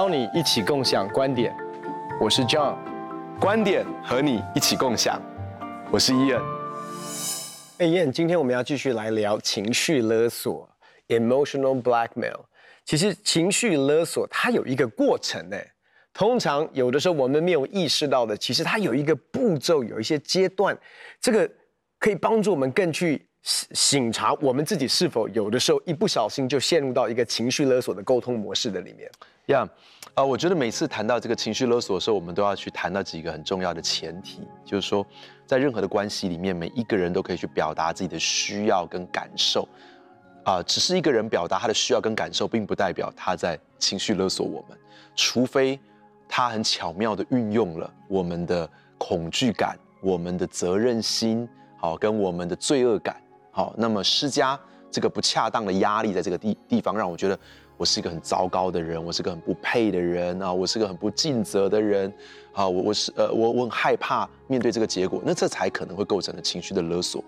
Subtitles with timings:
[0.00, 1.54] 邀你一起共享观点，
[2.18, 2.74] 我是 John，
[3.38, 5.20] 观点和你一起共享，
[5.90, 6.40] 我是 Ian。
[7.76, 10.66] 哎，Ian，今天我们要继续来聊情绪勒索
[11.08, 12.40] （emotional blackmail）。
[12.86, 15.58] 其实情绪勒索它有一个过程呢，
[16.14, 20.74] 通常有的时候我们没有意识到的，其实它有一个步骤，有一些阶段，
[21.20, 21.46] 这个
[21.98, 23.28] 可以帮助我们更去。
[23.42, 29.10] 醒察我们自己是否有的时候一不小心就陷入到一个情绪勒索的沟通模式的里面。
[29.46, 29.68] 呀，
[30.14, 35.04] 啊，我觉得每次谈到这个情绪勒索的时候，我们都要去谈到几个很重要的前提，就是说，
[35.46, 39.66] 在任何的关系里面，每一个人都可以去表达自己的需要跟感受。
[40.44, 44.78] 啊，只是一个人表达他的需要跟感受，并不代表他在情绪勒索我们，
[45.16, 45.80] 除非
[46.28, 48.68] 他很巧妙地运用了我们的
[48.98, 53.20] 恐惧感、我们的责任心，好，跟我们的罪恶感。
[53.50, 54.58] 好，那么施加
[54.90, 57.38] 这个不恰当的压力，在这个地地方，让我觉得
[57.76, 62.12] 我是一个很糟糕的人，我是个很不配的人啊，我是个很不尽责的人，
[62.52, 67.22] 啊，我我是呃，我我很害怕面对这个结果，那这才可能会构成了情绪的勒索。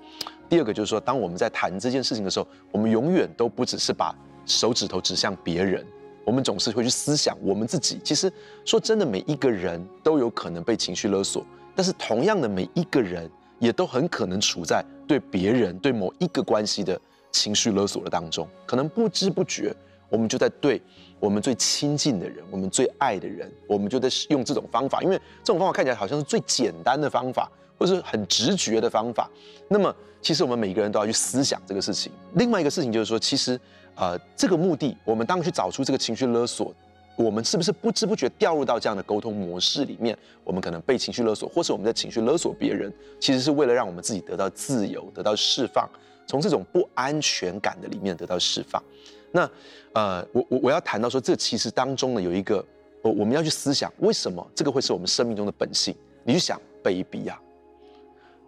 [0.48, 5.84] 第二个就是说，当我们在谈这件事情的时候，我们永远都不只是把手指头指向别人，
[6.24, 7.98] 我们总是会去思想我们自己。
[8.04, 8.30] 其实
[8.64, 13.30] 说真的，每一个人都有可能被情绪勒索，但是同样的，每一个人
[13.62, 14.84] 也都很可能处在。
[15.06, 19.72] 对别人、对某一个关系的情绪勒索的当中，可能不知不觉，
[20.08, 20.82] 我们就在对
[21.20, 29.30] 我们最亲近的人、我们最爱的人，我们就在用这种方法，因为这种方法看起来好像是最简单的方法，或是很直觉的方法。
[29.68, 32.10] 那么，其实我们每个人都要去思想这个事情。
[32.34, 33.60] 另外一个事情就是说，其实，
[33.94, 36.74] 呃，这个目的，我们当去找出这个情绪勒索。
[37.16, 40.16] 我们是不是不知不觉掉入到这样的沟通模式里面？
[40.44, 45.88] 我们可能被情绪勒索，或是我们在情绪勒索别人，其实是为了让我们自己得到自由，得到释放，
[46.26, 48.82] 从这种不安全感的里面得到释放。
[49.30, 49.48] 那，
[49.92, 52.64] 呃，我我我要谈到说，这其实当中呢有一个，
[53.02, 55.94] 我我们要去思想，为什么这个会是我们生命中的本性？
[56.24, 57.40] 你去想，baby 啊，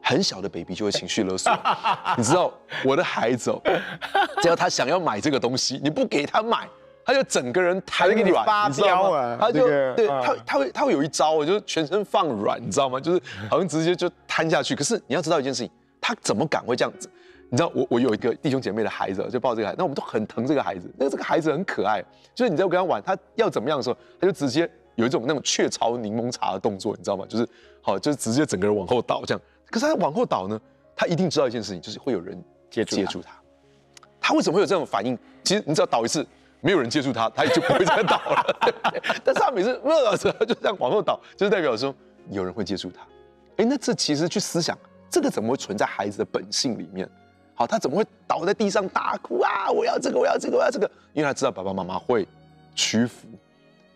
[0.02, 1.52] 很小的 baby 就会情绪勒索，
[2.16, 2.52] 你知道，
[2.84, 3.60] 我的孩子哦，
[4.42, 6.68] 只要他想要买这个东西，你不给他买。
[7.04, 9.36] 他就整个人瘫软，你知道吗？
[9.38, 12.98] 他就对他他会他会有一招，就是全身放软，你知道吗？
[12.98, 13.20] 就是
[13.50, 14.74] 好像直接就瘫下去。
[14.74, 15.70] 可是你要知道一件事情，
[16.00, 17.10] 他怎么敢会这样子？
[17.50, 20.90] 你知道我我有一个弟兄姐妹的孩子，就抱这个孩子，那我们都很疼这个孩子。
[20.96, 22.02] 那这个孩子很可爱，
[22.34, 27.24] 就是你在跟他玩，他要怎么样的时候，他就直接有一种那种雀巢柠檬茶的动作，你知道吗？
[27.28, 27.46] 就是
[27.82, 29.40] 好，就是直接整个人往后倒这样。
[29.70, 30.58] 可是他往后倒呢，
[30.96, 33.32] 他一定知道一件事情，就是会有人接接住他。
[34.20, 35.16] 他为什么会有这种反应？
[35.44, 36.26] 其实你只要倒一次。
[36.64, 38.56] 没有人接住他，他也就不会再倒了。
[39.22, 41.94] 但是他每次热的时候就这样往后倒，就是代表说
[42.30, 43.02] 有人会接住他。
[43.58, 44.76] 哎，那这其实去思想，
[45.10, 47.06] 这个怎么会存在孩子的本性里面？
[47.54, 49.70] 好，他怎么会倒在地上大哭啊？
[49.70, 52.26] 我要这个，我要这个，我要这个，因为他知道爸爸妈妈会
[52.74, 53.28] 屈服。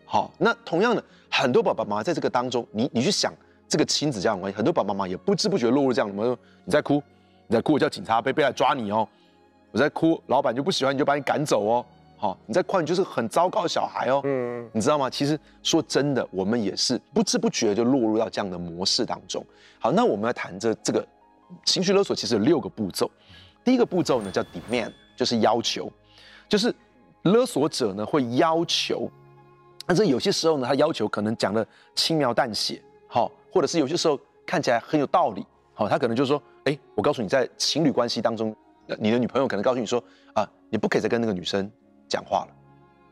[0.05, 3.33] 好，那同样的，很多爸爸妈妈在这个当中，你你去想
[3.67, 6.15] 这个亲子这样的关系，很多爸爸妈妈也不知不觉落入这样的。
[6.15, 7.03] 我说你在哭，
[7.47, 9.09] 你在哭，我叫警察，被被来抓你哦。
[9.73, 11.87] 我在哭，老板就不喜欢你就把你赶走哦。
[12.21, 14.21] 好，你在夸，你就是很糟糕的小孩哦。
[14.25, 15.09] 嗯，你知道吗？
[15.09, 19.45] 其实说真的，我们也是不知不觉就落入到这样的模式当中。
[19.79, 21.07] 好，那我们要谈这这个
[21.65, 23.09] 情绪勒索，其实有六个步骤。
[23.63, 25.89] 第一个步骤呢叫 demand，就是要求，
[26.49, 26.75] 就是
[27.23, 29.09] 勒索者呢会要求，
[29.87, 31.65] 但是有些时候呢，他要求可能讲的
[31.95, 38.53] 轻描淡写，好，或者是有些时候看起来很有道理，好，他可能就说，哎，我告诉你，在情侣关系当中，
[38.99, 40.03] 你的女朋友可能告诉你说，
[40.33, 41.71] 啊，你不可以再跟那个女生。
[42.09, 42.57] 讲话了，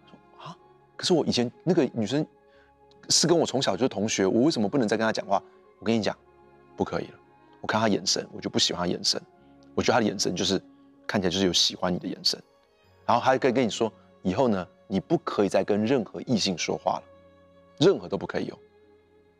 [0.08, 0.56] 说啊，
[0.96, 2.26] 可是我以前那个女生
[3.10, 5.40] 是跟我从小就是同学，我为什么不能再跟她讲话？
[5.78, 6.16] 我跟你讲，
[6.74, 7.18] 不可以了。
[7.60, 9.20] 我看她眼神，我就不喜欢她眼神。
[9.74, 10.60] 我觉得她的眼神就是
[11.06, 12.42] 看起来就是有喜欢你的眼神。
[13.04, 13.92] 然后还可以跟你说，
[14.22, 17.02] 以后呢，你不可以再跟任何异性说话了，
[17.78, 18.58] 任何都不可以有。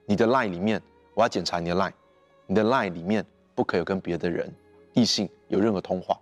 [0.05, 0.81] 你的 line 里面，
[1.15, 1.93] 我要检查你的 line，
[2.47, 4.53] 你的 line 里面不可以有跟别的人
[4.93, 6.17] 异性有任何通话。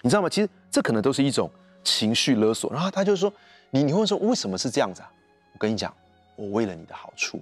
[0.00, 0.28] 你知道吗？
[0.28, 1.50] 其实这可能都是一种。
[1.84, 3.32] 情绪勒索，然后他就说
[3.70, 5.10] ：“你你会说为什么是这样子啊？
[5.52, 5.92] 我跟你讲，
[6.36, 7.40] 我为了你的好处，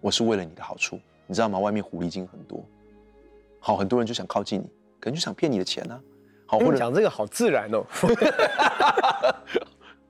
[0.00, 1.58] 我是为了你的好处，你知道吗？
[1.58, 2.64] 外面狐狸精很多，
[3.60, 4.64] 好，很多人就想靠近你，
[5.00, 6.00] 可能就想骗你的钱呢、啊。
[6.46, 7.84] 好，或者讲这个好自然哦，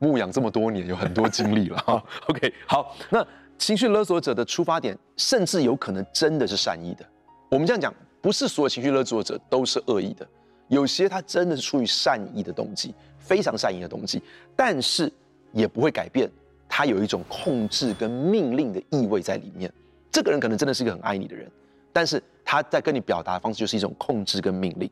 [0.01, 2.03] 牧养这么多年，有很多经历了 哈。
[2.29, 3.25] OK，好，那
[3.59, 7.05] 情绪勒索者的出发点，甚至有可能真的是善意的。
[7.51, 10.27] 我们这样讲，不是所有情绪勒索者都是恶意的，
[10.69, 12.93] 有些他真的是出于善意的动机。”
[13.25, 14.23] 非常善意的东西，
[14.55, 15.11] 但是
[15.53, 16.31] 也不会改变
[16.69, 19.73] 他有一种控制跟命令的意味在里面。
[20.13, 21.51] 这个人可能真的是一个很爱你的人，
[21.93, 24.89] 但是他在跟你表达的方式就是一种控制跟命令。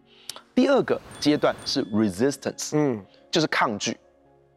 [0.54, 3.96] 第二个阶段是 resistance，嗯，就是抗拒。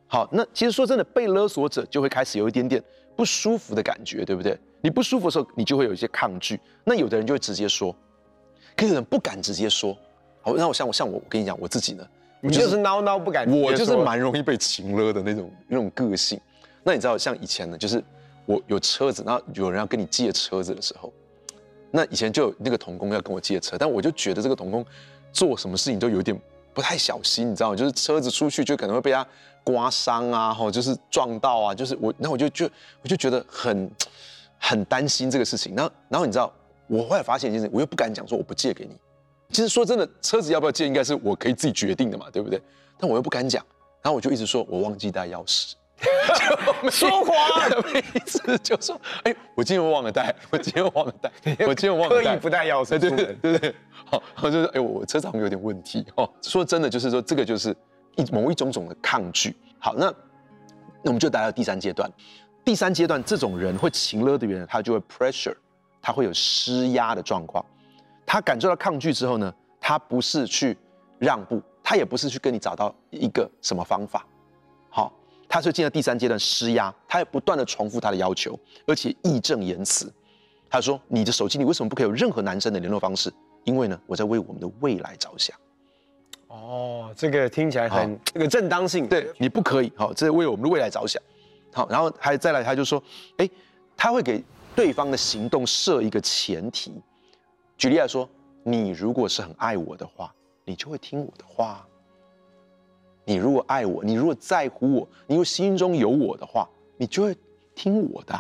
[0.08, 2.82] 好，那其实说真的，被勒索者就会开始有一点点
[3.16, 4.58] 不舒服的感觉，对不对？
[4.82, 6.60] 你不舒服的时候，你就会有一些抗拒。
[6.84, 7.96] 那有的人就会直接说，
[8.76, 9.98] 可有人不敢直接说。
[10.42, 12.08] 好，那我像我像我，我跟你讲我自己呢，
[12.48, 16.40] 你就是孬孬不敢，我就是蛮容易被情勒的那种那种个性。
[16.84, 18.04] 那你知道像以前呢，就是
[18.46, 21.12] 我有车子，然后有人要跟你借车子的时候，
[21.90, 24.86] 那以前就有那个童工要跟我借车，但我就觉得这个童工
[25.34, 26.40] 做什么事情都有点
[26.74, 27.76] 不太小心，你知道吗？
[27.76, 29.26] 就是车子出去就可能会被他
[29.64, 32.70] 刮伤啊，或就是撞到啊，就是我，那我就就
[33.02, 33.90] 我就觉得很
[34.60, 35.76] 很担心这个事情。
[35.76, 36.54] 然后然后你知道，
[36.86, 38.96] 我后来发现一件事，我又不敢讲说我不借给你。
[39.52, 42.62] 其实说真的，车子要不要借，应该是我可以自己决定的嘛，对不对？
[42.98, 43.64] 但我又不敢讲，
[44.02, 45.74] 然后我就一直说我忘记带钥匙。
[46.92, 51.32] 说谎，每一次就说，哎，我今天忘了带， 我今天忘了带，
[51.66, 53.76] 我今天忘了带，刻意不带钥匙，对对对对，
[54.06, 56.30] 好，我就说，哎，我车上有点问题哦。
[56.42, 57.74] 说真的，就是说这个就是
[58.18, 59.56] 一某一种种的抗拒。
[59.80, 60.08] 好，那
[61.02, 62.12] 那我们就来到第三阶段。
[62.66, 65.56] 第三阶段，这种人会情勒的人，他就会 pressure，
[66.02, 67.64] 他会有施压的状况。
[68.26, 70.78] 他感受到抗拒之后呢，他不是去
[71.20, 74.26] 让步，他也不是去跟你找到一个什么方法。
[74.90, 75.14] 好。
[75.48, 80.12] 他是进了第三阶段施压，他也不断的重复他的要求，而且义正言辞。
[80.70, 83.32] 他说：“你的手机里为什么不可以有任何男生的联络方式？
[83.64, 85.56] 因为呢，我在为我们的未来着想。”
[86.50, 89.08] 哦，这个听起来很这个正当性。
[89.08, 89.94] 对，你不可以。
[89.96, 91.22] 好，这是为我们的未来着想。
[91.72, 93.02] 好，然后还再来，他就说
[93.38, 93.48] ：“哎，
[93.96, 94.44] 他会给
[94.76, 96.92] 对方的行动设一个前提。
[97.78, 98.30] 举例来说，
[98.64, 100.34] 你如果是很爱我的话，
[100.64, 101.86] 你就会听我的话。”
[103.28, 107.36] 你如果爱我，你如果在乎我，你如果心中有我的话，你就会
[107.74, 108.40] 听我的。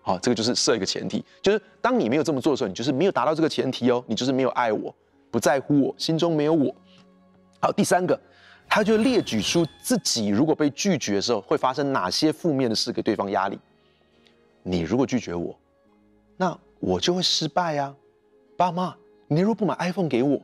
[0.00, 4.94] 好，这个就是设一个前提，就是当你没有这么做的时候，你就是没有达到这个前提哦，你就是没有爱我，
[5.28, 6.72] 不在乎我，心中没有我。
[7.60, 8.18] 好，第三个，
[8.68, 13.58] 他就列举出自己如果被拒绝的时候会发生哪些负面的事，给对方压力。
[14.62, 15.58] 你如果拒绝我，
[16.36, 17.92] 那我就会失败啊。
[18.60, 18.94] 爸妈，
[19.26, 20.38] 你如果不买 iPhone 给我，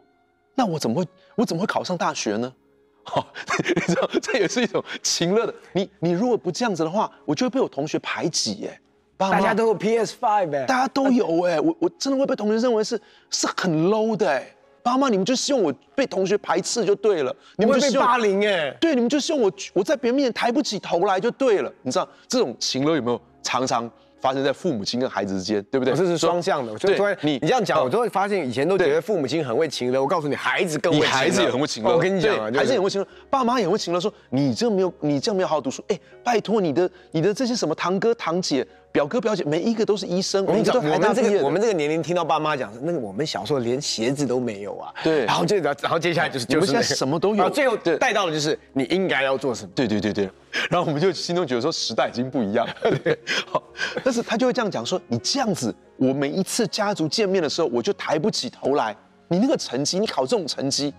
[0.55, 2.51] 那我怎么会我怎么会考上大学呢？
[3.05, 3.27] 好，
[3.75, 5.55] 你知道这也是一种情勒的。
[5.75, 8.81] 你你如果不这样子的话，我就会被我同学排挤耶。
[9.19, 12.99] 爸妈，大家都有 PS Five 哎，大家都有哎，我我真的会被同学认为是
[13.29, 14.51] 是很 low 的哎。
[14.83, 18.71] 爸妈，你们就希望我被同学排斥就对了，你们会被霸凌哎。
[18.81, 21.71] 对，你们就希望我我在别人面前抬不起头来就对了。
[21.83, 23.91] 你知道这种情勒有没有常常？
[24.21, 25.95] 发生在父母亲跟孩子之间，对不对？
[25.95, 26.73] 这是双向的。
[26.73, 30.01] 我就突然，你你这样讲，我就会发现以前都觉得父母亲很会情勒。
[30.01, 31.07] 我告诉你，孩子更会。
[31.07, 31.95] 孩子也很会情勒。
[31.95, 34.01] 我跟你讲，孩子也会情勒，爸妈也会情勒。
[34.01, 35.85] 说你这没有，你这样没有好好读书。
[35.89, 38.67] 哎，拜托你的，你的这些什么堂哥堂姐。
[38.97, 44.91] 表哥表姐每一个都是医生，我们这个我们这个我们这个年龄听到爸妈讲，那个我们小时候连鞋子都没有啊。
[45.05, 49.71] 对，然后就然后接下来就是就是现在什么都有，然后最后带到的就是你应该要做什么。
[49.75, 50.31] 对对对对，
[50.71, 52.75] 然后我们就心中觉得说时代已经不一样了。
[53.05, 53.19] 对，
[53.53, 53.63] 好，
[54.03, 58.97] 但是他就会这样讲说，你这样子，我每一次家族见面的时候，我就抬不起头来。
[59.29, 60.95] 你那个成绩，你考这种成绩，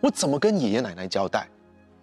[0.00, 1.48] 我怎么跟爷爷奶奶交代？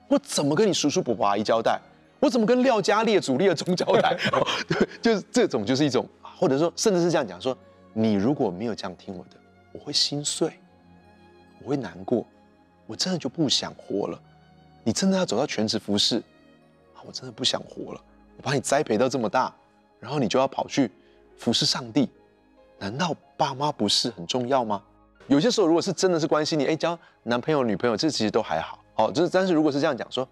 [0.09, 1.79] 我怎么跟你叔叔伯伯阿姨交代？
[2.21, 4.15] 我怎么跟廖家列祖列宗交代？
[5.01, 7.57] 就是这种，就是一种，或者说，甚至是这样讲说，
[7.93, 9.37] 你如果没有这样听我的，
[9.71, 10.53] 我会心碎，
[11.63, 12.23] 我会难过，
[12.85, 14.21] 我真的就不想活了。
[14.83, 16.17] 你真的要走到全职服侍
[16.93, 18.01] 啊，我真的不想活了。
[18.37, 19.51] 我把你栽培到这么大，
[19.99, 20.91] 然后你就要跑去
[21.37, 22.07] 服侍上帝，
[22.77, 24.79] 难道爸妈不是很重要吗？
[25.25, 30.27] 有些时候，如果是真的是关心你，哎，交男朋友女朋友，这其实都还好，哦，就是，但是如果是这样讲说。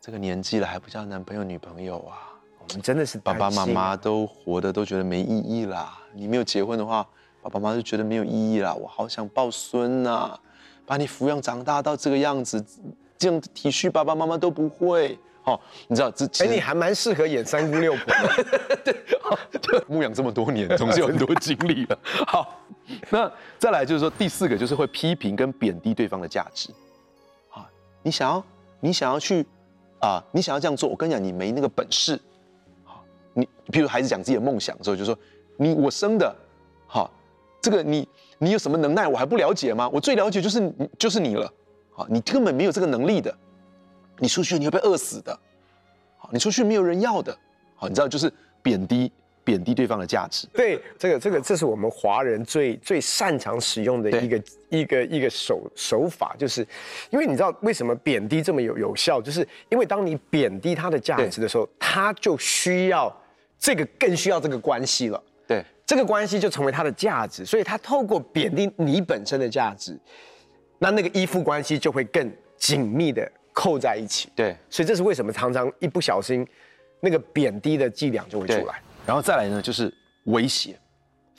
[0.00, 2.32] 这个年纪了还不交男朋友女朋友啊？
[2.60, 5.98] 我们真的是爸爸妈妈都活得都觉得没意义啦。
[6.12, 7.06] 你没有结婚的话，
[7.42, 8.74] 爸爸妈妈就觉得没有意义啦。
[8.74, 10.38] 我好想抱孙呐，
[10.86, 12.64] 把你抚养长大到这个样子，
[13.18, 15.18] 这样体恤爸爸妈妈都不会。
[15.44, 18.44] 哦，你知道这其实你还蛮适合演三姑六婆的。
[18.84, 18.94] 对，
[19.62, 21.98] 就牧养这么多年，总是有很多经历了。
[22.26, 22.60] 好，
[23.08, 26.70] 那再来就是说第四个就是会批评跟贬低对方的价值。
[27.48, 27.66] 好，
[28.02, 28.44] 你想要
[28.80, 29.46] 你想要去。
[30.00, 32.20] 啊，你想要这样做，我跟你讲，你没那个本事。
[32.84, 35.18] 好，你比如孩子讲自己的梦想之后，就说
[35.56, 36.34] 你我生的，
[36.86, 37.10] 好，
[37.60, 39.88] 这个你你有什么能耐，我还不了解吗？
[39.88, 41.52] 我最了解就是你就是你了。
[41.90, 43.36] 好，你根本没有这个能力的，
[44.18, 45.36] 你出去你会被饿死的。
[46.16, 47.36] 好，你出去没有人要的。
[47.74, 49.10] 好，你知道就是贬低。
[49.48, 56.60] 贬低对方的价值，对这个这个这是我们华人最最擅长使用的一个一个一个手手法，就是
[57.08, 59.40] 因为你知道为什么贬低这么有有效，就是
[59.70, 63.10] 因为当你贬低他的价值的时候，他就需要
[63.58, 69.98] 这个更需要这个关系了，对，这个关系就成为他的价值，所以他透过贬低你本身的价值，
[70.78, 76.46] 那那个依附关系就会更紧密的扣在一起，对，所以这是为什么常常一不小心。
[77.00, 78.82] 那个贬低的伎俩就会出来。
[79.08, 79.90] 然后再来呢，就是
[80.24, 80.78] 威胁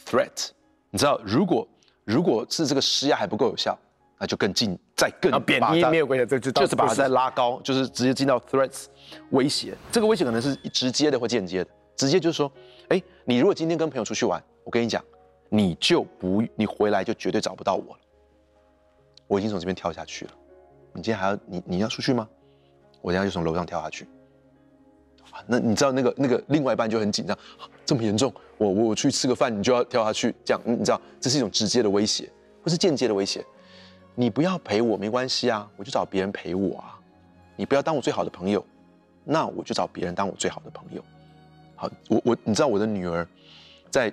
[0.03, 0.49] ，threat。
[0.89, 1.67] 你知道，如果
[2.03, 3.77] 如果是这个施压还不够有效，
[4.17, 8.85] 那就更进，再更贬低没有关系，这就就是把它再拉高，就是直接进到 threats
[9.29, 9.77] 威胁。
[9.91, 11.69] 这个威胁可能是直接的或间接的。
[11.95, 12.51] 直接就是说，
[12.87, 15.05] 哎，你如果今天跟朋友出去玩，我跟你讲，
[15.49, 18.01] 你就不，你回来就绝对找不到我了。
[19.27, 20.31] 我已经从这边跳下去了，
[20.91, 22.27] 你今天还要你你要出去吗？
[22.99, 24.07] 我等下就从楼上跳下去。
[25.47, 27.37] 那你知道那个那个另外一半就很紧张，
[27.85, 32.29] 这么严重，我我去吃个饭，你就要跳下去，这样你知道这是一种直接的威胁，
[32.63, 33.43] 或是间接的威胁。
[34.15, 36.99] 你不要陪我没关系啊，我就找别人陪我啊。
[37.55, 38.65] 你不要当我最好的朋友，
[39.23, 41.03] 那我就找别人当我最好的朋友。
[41.75, 43.25] 好，我我你知道我的女儿
[43.89, 44.11] 在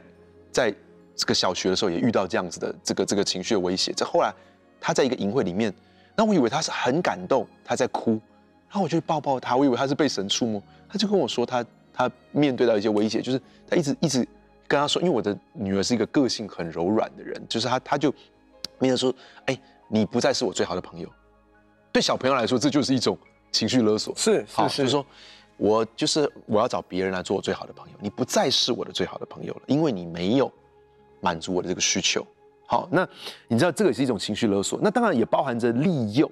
[0.53, 0.75] 在
[1.17, 3.93] 这个小学的时候也遇到这样子的这个这个情绪的威胁。
[3.93, 4.33] 这后来
[4.81, 5.75] 她在一个营会里面，
[6.15, 8.21] 那我以为她是很感动，她在哭，
[8.69, 10.63] 然后我就抱抱他，我以为他是被神触摸。
[10.89, 14.27] 他就跟我说他，他他面对到一些威胁，就是他一直一直
[14.69, 18.11] 跟他说，因为我的女儿是一个个性很柔软的人，就是他他就
[18.79, 19.15] 面对说，
[19.47, 19.59] 哎，
[19.89, 21.09] 你不再是我最好的朋友。
[21.91, 23.17] 对小朋友来说，这就是一种
[23.51, 24.15] 情绪勒索。
[24.17, 25.07] 是是是，就是说
[25.57, 30.53] 我就是我要找别人来做我最好的朋友，你不再是我的最好的朋友了，因为你没有
[31.21, 32.27] 满足我的这个需求。
[32.67, 33.09] 好，那
[33.49, 36.31] 你知道这个也是一种情绪勒索，那当然也包含着利诱。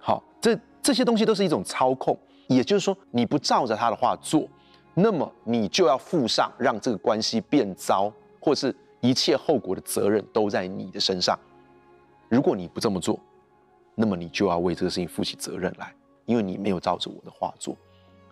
[0.00, 2.16] 好，这这些东西都是一种操控。
[2.46, 4.46] 也就是说，你不照着他的话做，
[4.92, 11.38] 那么你就要负上让这个关系变糟，或是一切后果的责任都在你的身上。
[12.28, 13.18] 如果你不这么做，
[13.94, 15.94] 那么你就要为这个事情负起责任来，
[16.26, 17.74] 因为你没有照着我的话做，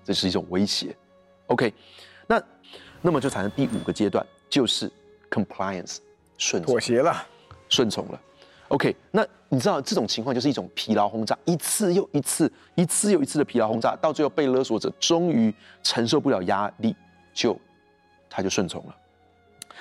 [0.04, 0.94] 这是一种威胁。
[1.46, 1.72] OK，
[2.26, 2.42] 那
[3.00, 4.92] 那么就产生第五个阶段，就是
[5.30, 6.00] compliance，
[6.36, 7.26] 顺从，妥协了，
[7.70, 8.20] 顺从了。
[8.72, 16.96] OK，那你知道这种情况就是一种疲劳轰炸，一次又一次，一次又一次的疲劳轰炸，到最后被勒索者终于承受不了压力，
[17.34, 17.54] 就
[18.30, 18.96] 他就顺从了。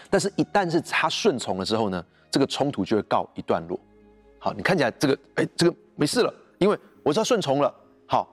[0.09, 3.79] 但是，一旦是他顺从了之后呢，这个冲突就会告一段落。
[4.37, 7.73] 好，你看起来这个，哎，这个没事了，因为我知道顺从了，
[8.05, 8.27] 好，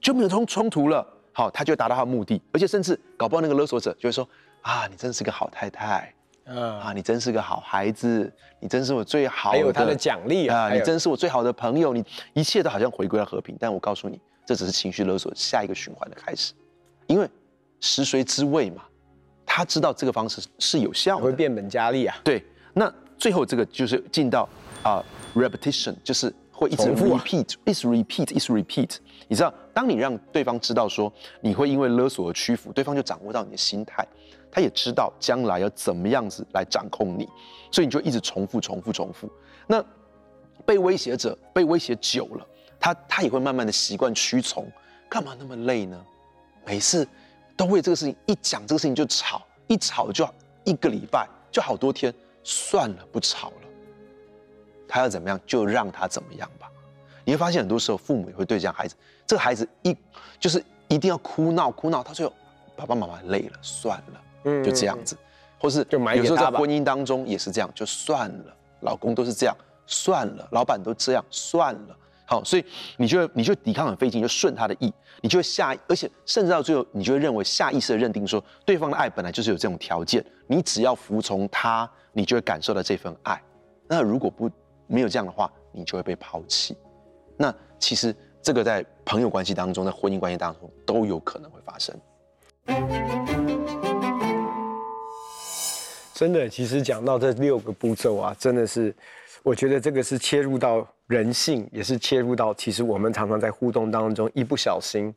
[0.00, 4.28] 就没有冲冲突了，好，他就达到他的目的，而且甚至搞不好那个勒索者就会说，
[4.62, 6.12] 啊，你真是个好太太。
[6.44, 13.56] 嗯啊，你真是个好孩子，你真是我最好的，还有他的奖励啊，你真是我最好的朋友，你一切都好像回归了和平。
[13.58, 16.52] 但我告诉你，这只是情绪勒索下一个循环的开始，
[17.06, 17.28] 因为
[17.80, 18.82] 食髓知味嘛，
[19.46, 22.16] 他知道这个方式是有效的，会变本加厉啊。
[22.24, 24.48] 对，那最后这个就是进到
[24.82, 25.04] 啊、
[25.34, 28.96] uh, repetition，就是会一直 repeat，一直 repeat，一直 repeat。
[29.28, 34.06] 你知道，当你让对方知道说你会因为勒索而屈服，对方就掌握到你的心态。
[34.52, 37.26] 他也知道将来要怎么样子来掌控你，
[37.72, 39.30] 所以你就一直重复、重复、重复。
[39.66, 39.82] 那
[40.66, 42.46] 被威胁者被威胁久了，
[42.78, 44.70] 他他也会慢慢的习惯屈从。
[45.08, 45.98] 干嘛那么累呢？
[46.66, 47.08] 每次
[47.56, 50.28] 都为这个事情一讲这个事情就吵，一吵就
[50.64, 52.12] 一个礼拜，就好多天。
[52.42, 53.59] 算了，不吵了。
[54.90, 56.68] 他要怎么样就让他怎么样吧。
[57.24, 59.96] 你会发现很多时候父母也会对这样孩子，这个孩子一
[60.38, 62.32] 就是一定要哭闹哭闹，他最后
[62.76, 64.20] 爸爸妈妈累了，算了。
[64.44, 65.14] 嗯，就这样子，
[65.58, 69.54] 或是有时候在婚姻当中也是这样，就算了，老公都是这样，
[69.86, 72.64] 算了，老板都这样，算了，好，所以
[72.96, 83.40] 你就你就抵抗很费劲，就顺他的意，你就会下，而且甚至到最后，你就会认为下意识的认定说，对方的爱本来就是有这种条件，你只要服从他，你就会感受到这份爱。
[83.86, 84.50] 那如果不
[84.90, 86.76] 没有这样的话，你就会被抛弃。
[87.36, 91.96] 那其实这个在朋友关系当中，在婚姻关系当中都有可能会发生。
[96.12, 98.94] 真的，其实讲到这六个步骤啊，真的是，
[99.44, 105.14] 我觉得这个是切入到人性，也是切入到其实我们常常在互动当中一不小心，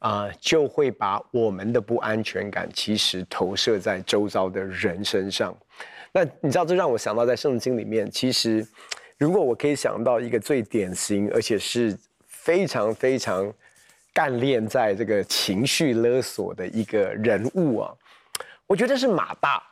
[0.00, 5.56] 啊、就会把我们的不安全感其实投射在周遭的人身上。
[6.12, 8.66] 那你知道，这让我想到在圣经里面，其实
[9.18, 13.52] 如果我可以想到一个最典型，而且是非常非常
[14.12, 17.94] 干练在这个情绪勒索的一个人物啊，
[18.66, 19.62] 我觉得是马大。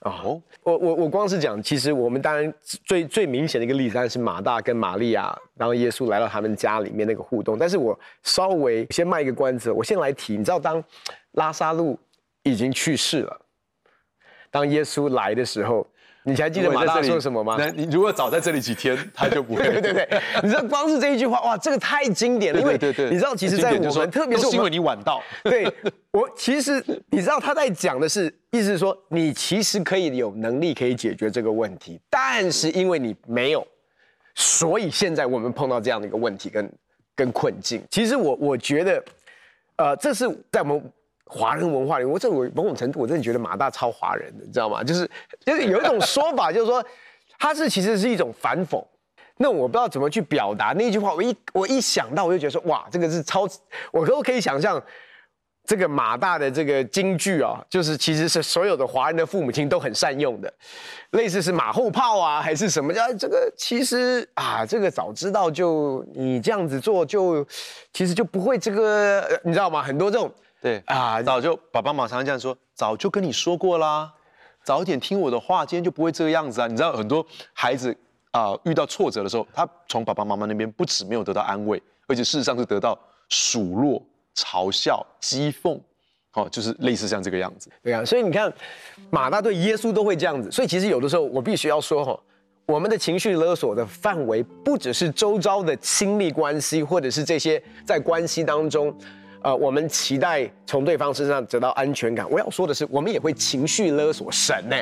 [0.00, 2.52] 哦，我我我光是讲，其实我们当然
[2.84, 7.58] 最最明显的一个例子，当然是马大跟玛利亚，然后耶稣来到他们家里面那个互动。
[7.58, 10.82] 但是我稍微先卖一个关子，我先来提，你知道当
[11.32, 11.98] 拉萨路
[12.42, 13.40] 已经去世了，
[14.50, 15.86] 当耶稣来的时候。
[16.28, 17.54] 你还记得马大说什么吗？
[17.56, 19.62] 那你如果早在这里几天， 他就不会。
[19.62, 22.60] 对对对，你知道光是这一句话，哇，这个太经典了。
[22.60, 25.22] 因为对对对，你知道，其实，在我们特别是因为你晚到。
[25.44, 25.72] 对，
[26.10, 33.64] 我其实你知道他在讲的是，意思是说，你其实可以有能力可以解决这个问题，但是因为你没有，
[34.34, 36.72] 所以现在我们碰到这样的一个问题跟
[37.14, 37.80] 跟困境。
[37.88, 39.04] 其实我我觉得，
[39.76, 40.92] 呃，这是在我们
[41.26, 44.82] 华人文化里，我这我某种程度我真的觉得马大超华人的，你知道吗？
[44.82, 45.10] 就是
[45.44, 46.84] 就是有一种说法，就是说
[47.38, 48.82] 他是其实是一种反讽。
[49.36, 53.46] 那我不知道怎么去表达那句话，我一我一想到我就觉得说，哇，这个是超，
[53.92, 54.82] 我都可以想象。
[55.68, 60.54] 这个马大的这个京剧啊，就是其实是所有的华人的父母亲都很善用的，
[61.10, 63.52] 类似是马后炮啊，还是什么叫这个？
[63.56, 67.44] 其实啊，这个早知道就你这样子做就，
[67.92, 69.82] 其实就不会这个，你知道吗？
[69.82, 70.32] 很多这种
[70.66, 74.12] 对啊，早就爸爸妈妈这样说，早就跟你说过啦，
[74.64, 76.66] 早点听我的话，今天就不会这个样子啊。
[76.66, 77.96] 你知道很多孩子
[78.32, 84.02] 啊遇到挫折的时候，他从爸爸妈妈那边不止没有得到安慰，而且事实上是得到数落。
[84.38, 85.80] 嘲笑、讥讽，
[86.34, 87.70] 哦，就是类似像这个样子。
[87.82, 88.52] 对啊，所以你看，
[89.08, 90.50] 马大对耶稣都会这样子。
[90.50, 92.20] 所以其实有的时候，我必须要说哈，
[92.66, 98.94] 我们的情绪勒索的范围不只是周遭的亲密关系，或者是这些在关系当中，
[99.46, 102.28] 呃，我们期待从对方身上得到安全感。
[102.28, 104.76] 我要说的是，我们也会情绪勒索神呢，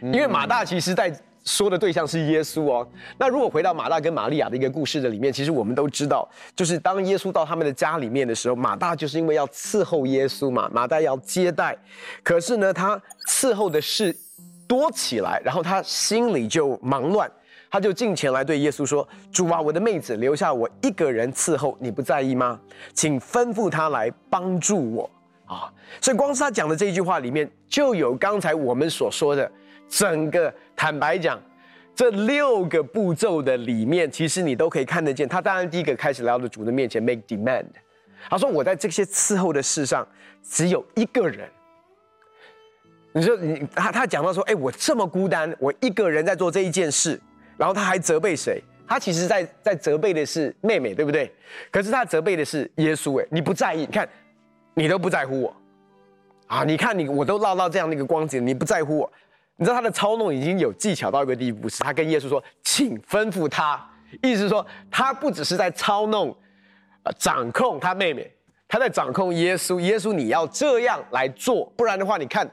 [0.00, 1.14] 因为马大其实在。
[1.44, 2.86] 说的对象是耶稣哦。
[3.16, 11.74] 那如果回到马大跟玛利亚的一个故事的里面，其实我们都知道，就是当耶稣到他们的家里面的时候，马大就是因为要伺候耶稣嘛，马大要接待，
[12.22, 14.14] 可是呢，他伺候的事
[14.68, 17.28] 多起来，然后他心里就忙乱，
[17.70, 22.60] 他就进前来对耶稣说：“主啊，我的妹子留下我一个人伺候，你不在意吗？
[22.92, 25.10] 请吩咐他来帮助我
[25.46, 29.50] 啊！”所以光是他讲的这一句话里面，就有刚才我们所说的。
[29.88, 31.40] 整个坦白讲，
[31.94, 35.26] 这六个步骤的里面，其实你都可以看得见。
[35.26, 37.64] 他当然第一个开始来到主的面前 make demand，
[38.28, 40.06] 他说：“我在这些伺候的事上
[40.42, 41.48] 只有一个人。”
[43.18, 47.20] 你说你他他讲到说：“哎，我这么孤单，我一个人在做这一件事。”
[47.58, 48.62] 然后他还责备谁？
[48.86, 51.32] 他其实在在责备的是妹妹，对不对？
[51.72, 53.20] 可是他责备的是耶稣。
[53.20, 53.80] 哎，你不在意？
[53.80, 54.08] 你看，
[54.74, 55.56] 你都不在乎我
[56.46, 56.62] 啊！
[56.62, 59.12] 你看你我都落到这样的一个光景，你不在乎我。
[59.56, 63.84] 你知道他的操弄已经有技巧到一个地步，是他跟耶稣说：“请吩咐他。”
[64.22, 66.28] 意思是说，他不只是在操弄、
[67.02, 68.32] 呃，掌控他妹妹，
[68.68, 69.80] 他在掌控耶稣。
[69.80, 72.48] 耶稣，你要这样来做，不然的话，你看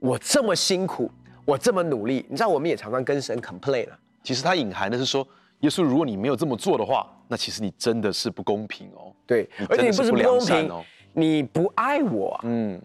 [0.00, 1.10] 我这么辛苦，
[1.44, 2.26] 我这么努力。
[2.28, 3.98] 你知道，我们也常常跟神 complain 啊。
[4.22, 5.26] 其实他隐含的是说，
[5.60, 9.12] 耶稣，如果你没有这么做的话，那其实你真的是不公平哦。
[9.26, 10.70] 对，而且你不是不公平，
[11.12, 12.40] 你不爱我啊。
[12.44, 12.80] 嗯。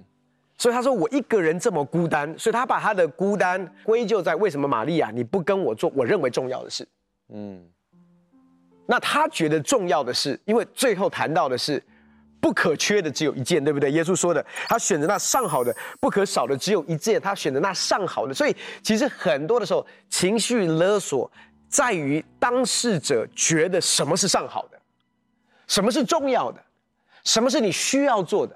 [0.57, 6.87] 所以他说我一个人这么孤单，所以他把他的孤单归咎在为什么玛利亚你不跟我做我认为重要的事。
[7.27, 7.61] 嗯，
[8.85, 11.83] 那他觉得重要的是，因为最后谈到的是
[12.45, 13.89] 不可缺的只有一件，对不对？
[13.91, 18.33] 耶稣说的，他选择那上好的，不可少的只有一件，他选择那上好的。
[18.35, 21.31] 所以其实很多的时候，情绪勒索
[21.67, 24.79] 在于当事者觉得什么是上好的，
[25.65, 26.63] 什么是重要的，
[27.23, 28.55] 什么是你需要做的。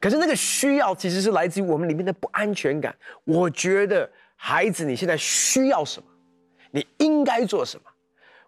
[0.00, 2.96] 可是那个需要其实是来自于我们里面的不安全感。
[3.24, 6.08] 我觉得孩子，你现在需要什么？
[6.70, 7.90] 你应该做什么？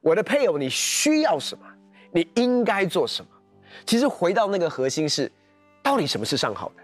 [0.01, 1.67] 我的配偶，你需要什么？
[2.11, 3.29] 你应该做什么？
[3.87, 5.31] 其实回到那个核心是，
[5.83, 6.83] 到底什么是上好的？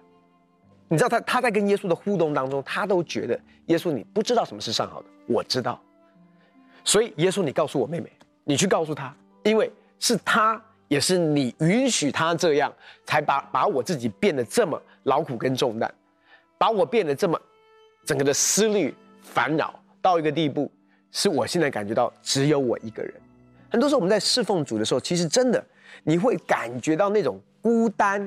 [0.89, 5.81] 你知道他他在跟耶稣的互动当中，他都觉得耶稣你不知道什么是上好的，我知道。
[6.85, 8.11] 所以耶稣，你告诉我妹妹，
[8.45, 10.63] 你去告诉他，因为是他。
[10.87, 12.73] 也是你允许他这样，
[13.07, 15.93] 才把把我自己变得这么劳苦跟重担，
[16.59, 17.41] 把我变得这么
[18.05, 20.71] 整个的思虑烦恼到一个地步，
[21.11, 23.15] 是我现在感觉到只有我一个人。
[23.71, 25.65] 很多时候我们在侍奉主的时候，其实真的
[26.03, 28.21] 你会感觉到那种孤单，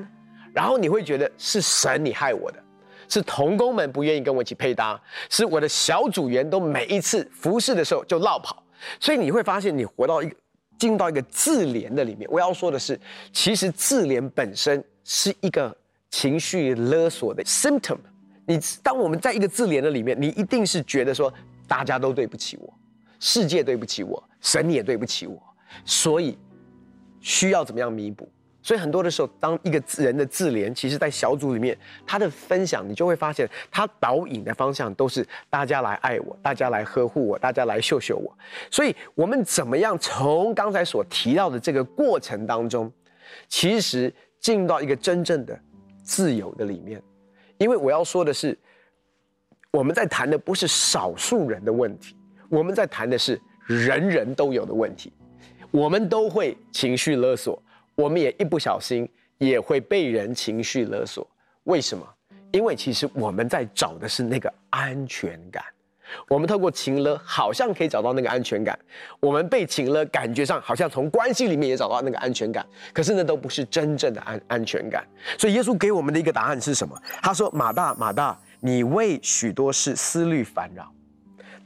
[0.52, 2.62] 然后你会觉得是神你害我的，
[3.08, 8.62] 是同工们不愿意跟我一起配搭，是我的小组员都每一次服侍的时候就落跑，
[9.00, 10.36] 所以你会发现你活到一个。
[10.78, 12.96] 进到一个自怜的里面，我要说的是，
[13.32, 15.76] 其实自怜本身是一个
[16.08, 17.98] 情绪勒索的 symptom。
[18.46, 21.34] 你当我们在一个自怜的里面，你一定是觉得说
[21.66, 22.72] 大家都对不起我，
[23.18, 25.42] 世界对不起我，神也对不起我，
[25.84, 26.38] 所以
[27.20, 28.28] 需要怎么样弥补？
[28.60, 38.36] 所以很多的时候，当一个人的自怜，其实在小组里面，他的分享，你就会发现，他导引的方向都是大家来爱我，大家来呵护我，大家来秀秀我。
[38.70, 42.92] 所以，我们怎么样从刚才所提到的这个过程当中，
[43.48, 45.58] 其实进入到一个真正的
[46.02, 47.00] 自由的里面？
[47.56, 48.58] 因为我要说的是，
[49.70, 52.14] 我们在谈的不是少数人的问题，
[52.50, 55.12] 我们在谈的是人人都有的问题，
[55.70, 57.62] 我们都会情绪勒索。
[57.94, 61.28] 我们也一不小心也会被人情绪勒索，
[61.64, 62.06] 为什么？
[62.52, 65.62] 因为其实我们在找的是那个安全感，
[66.28, 68.78] 我们透过情勒，好像可以找到那个安全感。
[69.18, 72.64] 我们被情勒，感觉上好像从关系里面也找到那个安全感。
[72.92, 75.04] 可是那都不是真正的安安全感。
[75.36, 76.96] 所以耶稣给我们的一个答案是什么？
[77.20, 80.90] 他说：“马大，马大，你为许多事思虑烦扰，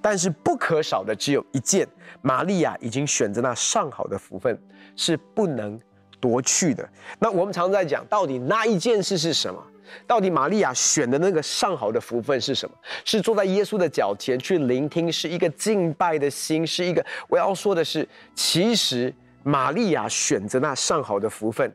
[0.02, 1.88] 但是不可少的只有一件。
[2.20, 4.56] 玛利亚已经选择那上好的福分，
[4.94, 5.80] 是不能
[6.20, 6.88] 夺去的。”
[7.18, 9.60] 那我们常在讲，到底那一件事是什么？
[10.06, 12.74] 到底玛利亚选的那个上好的福分是什么？
[13.04, 17.04] 是坐在耶稣的脚前去聆听，是一个敬拜的心，是一个。
[17.28, 19.12] 我要说的是，其实
[19.42, 21.70] 玛利亚选择那上好的福分，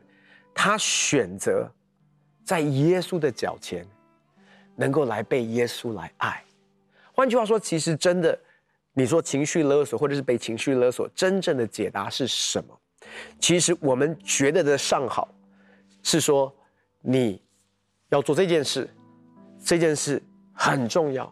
[0.54, 1.70] 她选择
[2.42, 3.86] 在耶稣的脚前，
[4.74, 6.42] 能够来被耶稣来爱。
[7.18, 8.38] 换句话说，其实真的，
[8.92, 12.78] 你说情绪勒索，或者是被情绪勒索，真正的解答是什么？
[13.40, 15.26] 其实我们觉得的上好，
[16.04, 16.54] 是说
[17.00, 17.42] 你。
[18.10, 18.88] 要做这件事，
[19.62, 20.22] 这件事
[20.54, 21.30] 很重要，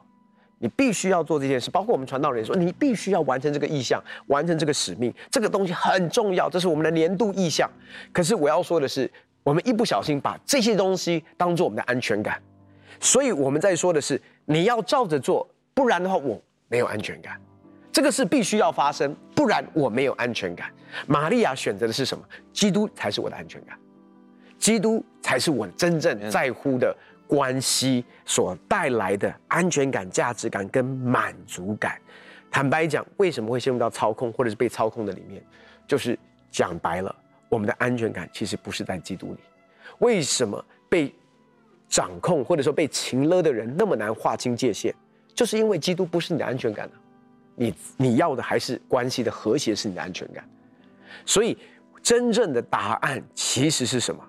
[0.58, 1.70] 你必须要做这件事。
[1.70, 7.70] 包括我们传道人说，你必须要完成这个意向，完成这个使命，这个东西很重要，这是我们的年度意向。
[8.12, 9.10] 可是我要说的是，
[9.42, 12.42] 我们一不小心把这些东西当做我们的安全感，
[13.00, 17.38] 所以我们在说的是，你要照着做，不然的话我没有安全感。
[17.92, 20.72] 这个事必须要发生，不然我没有安全感。
[21.06, 22.24] 玛利亚选择的是什么？
[22.50, 23.78] 基督才是我的安全感。
[24.58, 32.00] 基督才是我真正在乎的关系所带来的安全感、价值感跟满足感。
[32.50, 35.44] 坦白讲，为什么会陷入到操控或者是被操控的里面？
[35.86, 36.18] 就是
[36.50, 37.14] 讲白了，
[37.50, 39.40] 我们的安全感其实不是在基督里。
[39.98, 41.14] 为什么被
[41.86, 44.94] 掌控或者说被情勒的人那么难划清界限？
[45.36, 46.96] 就是因为基督不是你的安全感啊！
[47.54, 50.42] 你你要的还是关系的和谐是你的安全感。
[51.24, 51.56] 所以
[52.02, 54.20] 真正的答案其实是什么？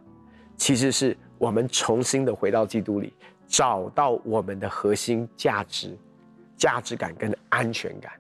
[0.58, 3.14] 其实是我们重新的回到基督里，
[3.48, 5.98] 找到我们的核心价值、
[6.58, 8.12] 价值感跟安全感，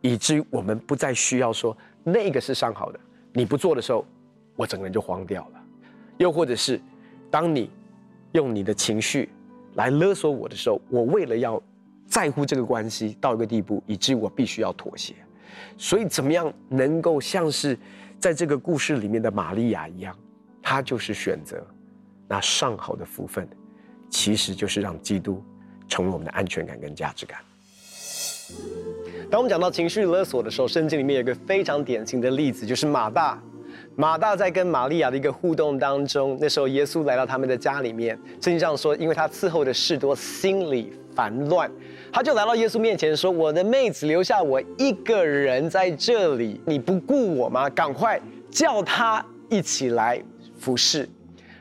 [0.00, 2.98] 以至于我们不再需要说那个是上好的，
[3.32, 4.04] 你不做的时候，
[4.56, 5.64] 我整个人就慌掉了。
[6.18, 6.80] 又或者是，
[7.30, 7.70] 当你
[8.32, 9.28] 用你的情绪
[9.74, 11.62] 来勒索我的时候，我为了要
[12.06, 15.14] 在乎这个关系到一个地步，以至于我必须要妥协。
[15.76, 17.78] 所以，怎么样能够像是
[18.18, 20.16] 在这个故事里面的玛利亚一样，
[20.62, 21.64] 她就是选择。
[22.26, 23.46] 那上好的福分，
[24.08, 25.42] 其实就是让基督
[25.88, 27.38] 成为我们的安全感跟价值感。
[29.30, 33.42] 当我们讲到情绪勒索的时候，圣经里面有一个非常典型的例子，就是马大。
[33.96, 41.70] 马大在跟玛利亚的一个互动当中，那时候耶稣来到他们的家里面，圣经上说，因为他伺候的事多，心里烦乱，
[42.12, 47.68] 他就来到耶稣面前说：“我的妹子留下我一个人在这里，你不顾我吗？
[47.70, 50.22] 赶快叫他一起来
[50.58, 51.08] 服侍。”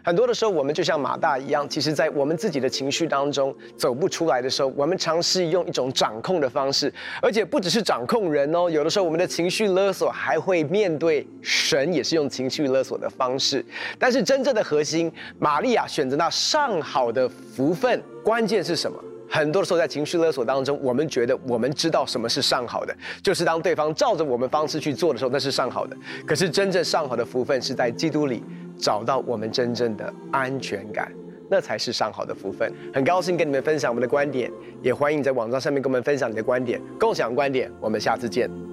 [0.05, 13.63] 很多的时候，我们就像马大一样，其实，在我们自己的情绪当中走不出来的时候，我们尝试用一种掌控的方式，而且不只是掌控人哦，有的时候我们的情绪勒索还会面对神，也是用情绪勒索的方式。
[13.97, 19.01] 但是真正的核心，玛利亚选择那上好的福分，关键是什么？
[19.33, 25.97] 很多时候，在情绪勒索当中，我们觉得我们知道什么是上好的，就是当对方照着我们方式去做的时候，那是上好的。
[26.23, 28.43] 可是真正上好的福分是在基督里
[28.77, 31.11] 找到我们真正的安全感，
[31.49, 32.71] 那才是上好的福分。
[32.93, 34.51] 很高兴跟你们分享我们的观点，
[34.83, 37.71] 也欢迎你在网站上面跟我们分享你的观点，共享观点。
[37.81, 38.72] 我们下次见。